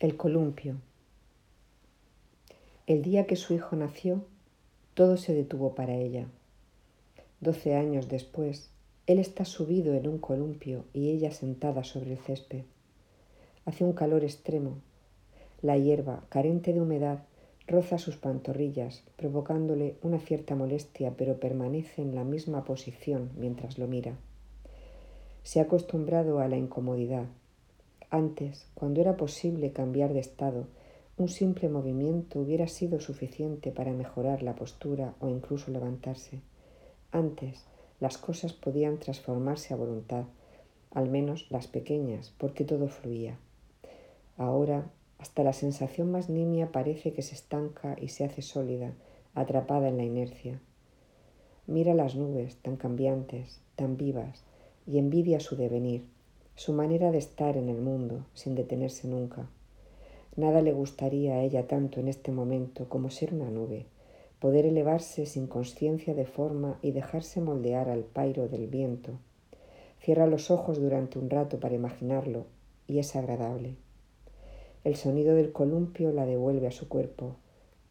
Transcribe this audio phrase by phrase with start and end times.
[0.00, 0.74] El columpio.
[2.88, 4.24] El día que su hijo nació,
[4.94, 6.26] todo se detuvo para ella.
[7.40, 8.70] Doce años después,
[9.06, 12.64] él está subido en un columpio y ella sentada sobre el césped.
[13.66, 14.78] Hace un calor extremo.
[15.62, 17.20] La hierba, carente de humedad,
[17.68, 23.86] roza sus pantorrillas, provocándole una cierta molestia, pero permanece en la misma posición mientras lo
[23.86, 24.18] mira.
[25.44, 27.26] Se ha acostumbrado a la incomodidad,
[28.10, 30.66] antes, cuando era posible cambiar de estado,
[31.16, 36.40] un simple movimiento hubiera sido suficiente para mejorar la postura o incluso levantarse.
[37.12, 37.64] Antes,
[38.00, 40.24] las cosas podían transformarse a voluntad,
[40.90, 43.38] al menos las pequeñas, porque todo fluía.
[44.36, 48.94] Ahora, hasta la sensación más nimia parece que se estanca y se hace sólida,
[49.34, 50.60] atrapada en la inercia.
[51.66, 54.44] Mira las nubes, tan cambiantes, tan vivas,
[54.86, 56.04] y envidia su devenir
[56.56, 59.48] su manera de estar en el mundo sin detenerse nunca.
[60.36, 63.86] Nada le gustaría a ella tanto en este momento como ser una nube,
[64.40, 69.12] poder elevarse sin conciencia de forma y dejarse moldear al pairo del viento.
[70.00, 72.46] Cierra los ojos durante un rato para imaginarlo
[72.86, 73.76] y es agradable.
[74.84, 77.36] El sonido del columpio la devuelve a su cuerpo.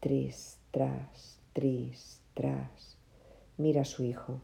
[0.00, 2.98] Tris, tras, tris, tras.
[3.56, 4.40] Mira a su hijo.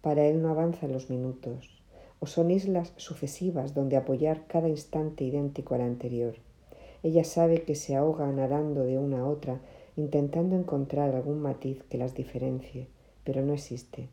[0.00, 1.82] Para él no avanzan los minutos,
[2.18, 6.36] o son islas sucesivas donde apoyar cada instante idéntico al anterior.
[7.02, 9.60] Ella sabe que se ahoga nadando de una a otra,
[9.96, 12.88] intentando encontrar algún matiz que las diferencie,
[13.24, 14.08] pero no existe.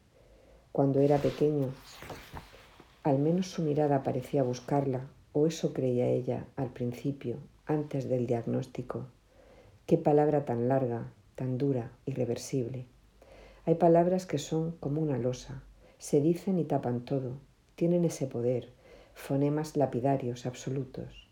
[0.71, 1.69] Cuando era pequeño,
[3.03, 9.07] al menos su mirada parecía buscarla, o eso creía ella al principio, antes del diagnóstico.
[9.85, 12.85] Qué palabra tan larga, tan dura, irreversible.
[13.65, 15.63] Hay palabras que son como una losa,
[15.97, 17.37] se dicen y tapan todo,
[17.83, 18.69] tienen ese poder,
[19.13, 21.27] fonemas lapidarios absolutos.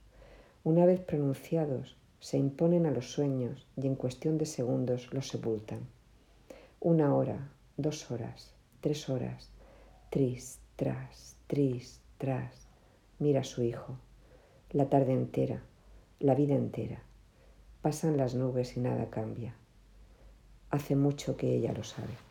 [0.65, 5.87] Una vez pronunciados, se imponen a los sueños y en cuestión de segundos los sepultan.
[6.81, 9.49] Una hora, dos horas, tres horas,
[10.09, 12.67] tris, tras, tris, tras.
[13.17, 13.95] Mira a su hijo.
[14.71, 15.63] La tarde entera,
[16.19, 17.01] la vida entera.
[17.81, 19.55] Pasan las nubes y nada cambia.
[20.69, 22.30] Hace mucho que ella lo sabe.